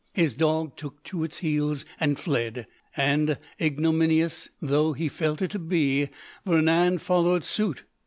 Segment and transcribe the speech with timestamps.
[0.13, 2.65] His dog took to its heels and fled,
[2.97, 6.09] and, ignominious though he felt it to be,
[6.43, 7.83] Vernand followed suit.